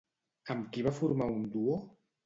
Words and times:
Amb 0.55 0.71
qui 0.77 0.87
va 0.89 0.95
formar 1.03 1.31
un 1.37 1.47
duo? 1.59 1.81